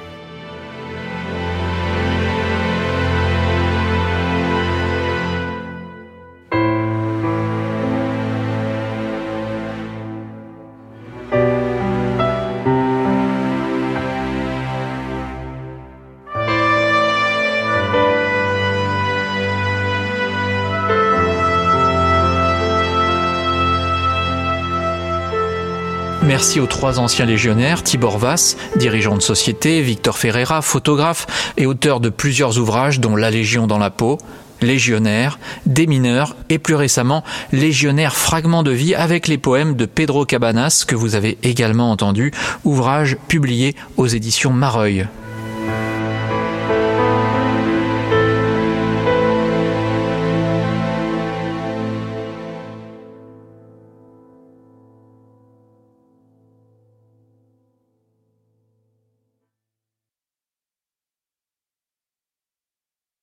Merci 26.41 26.59
aux 26.59 26.67
trois 26.67 26.99
anciens 26.99 27.27
légionnaires, 27.27 27.83
Tibor 27.83 28.17
Vass, 28.17 28.57
dirigeant 28.77 29.15
de 29.15 29.21
société, 29.21 29.83
Victor 29.83 30.17
Ferreira, 30.17 30.63
photographe 30.63 31.53
et 31.59 31.67
auteur 31.67 32.01
de 32.01 32.09
plusieurs 32.09 32.59
ouvrages 32.59 32.99
dont 32.99 33.15
La 33.15 33.31
Légion 33.31 33.67
dans 33.67 33.77
la 33.77 33.91
peau, 33.91 34.17
Légionnaire, 34.63 35.39
Des 35.67 35.87
mineurs 35.87 36.37
et 36.49 36.59
plus 36.59 36.77
récemment 36.77 37.25
Légionnaire 37.53 38.17
fragment 38.17 38.63
de 38.63 38.71
vie 38.71 38.95
avec 38.95 39.29
les 39.29 39.37
poèmes 39.37 39.77
de 39.77 39.85
Pedro 39.85 40.25
Cabanas 40.25 40.87
que 40.89 40.97
vous 40.97 41.15
avez 41.15 41.37
également 41.43 41.91
entendu, 41.91 42.33
ouvrage 42.65 43.19
publié 43.29 43.77
aux 43.99 44.07
éditions 44.07 44.51
Mareuil. 44.51 45.09